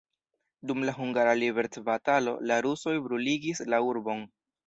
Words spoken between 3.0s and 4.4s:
bruligis la urbon.